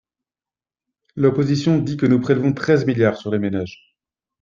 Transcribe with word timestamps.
L’opposition 1.15 1.77
dit 1.77 1.95
que 1.95 2.07
nous 2.07 2.19
prélevons 2.19 2.53
treize 2.53 2.87
milliards 2.87 3.17
sur 3.17 3.29
les 3.29 3.37
ménages. 3.37 3.95